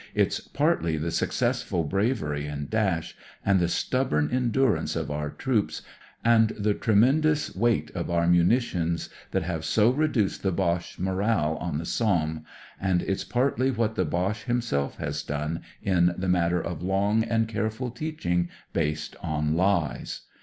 It's 0.15 0.39
partly 0.39 0.97
the 0.97 1.11
successful 1.11 1.83
bravery 1.83 2.47
and 2.47 2.67
dash, 2.71 3.15
and 3.45 3.59
the 3.59 3.65
THE 3.65 3.65
MORAL 3.67 4.05
OF 4.05 4.09
THE 4.09 4.09
BOCHE 4.09 4.09
47 4.09 4.27
stubborn 4.29 4.35
endurance 4.35 4.95
of 4.95 5.11
our 5.11 5.29
troops, 5.29 5.81
and 6.25 6.47
the 6.57 6.73
tremendous 6.73 7.55
weight 7.55 7.91
of 7.91 8.09
our 8.09 8.25
munitions, 8.25 9.09
that 9.29 9.43
have 9.43 9.63
so 9.63 9.91
reduced 9.91 10.41
the 10.41 10.51
Boche 10.51 10.97
moral 10.97 11.55
on 11.57 11.77
the 11.77 11.85
Somme, 11.85 12.43
and 12.79 13.03
it's 13.03 13.23
partly 13.23 13.69
what 13.69 13.93
the 13.93 14.03
Boche 14.05 14.45
himself 14.45 14.97
has 14.97 15.21
done, 15.21 15.61
in 15.83 16.15
the 16.17 16.27
matter 16.27 16.59
of 16.59 16.81
long 16.81 17.23
and 17.23 17.47
careful 17.47 17.91
teaching 17.91 18.49
based 18.73 19.15
on 19.21 19.53
Ues. 19.55 20.21